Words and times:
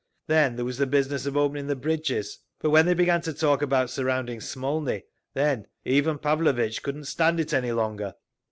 Then 0.25 0.55
there 0.55 0.65
was 0.65 0.79
the 0.79 0.87
business 0.87 1.27
of 1.27 1.37
opening 1.37 1.67
the 1.67 1.75
bridges. 1.75 2.39
But 2.59 2.71
when 2.71 2.87
they 2.87 2.95
began 2.95 3.21
to 3.21 3.33
talk 3.35 3.61
about 3.61 3.91
surrounding 3.91 4.39
Smolny, 4.41 5.03
then 5.35 5.67
Ivan 5.85 6.17
Pavlovitch 6.17 6.81
couldn't 6.81 7.05
stand 7.05 7.39
it 7.39 7.53
any 7.53 7.71
longer. 7.71 8.15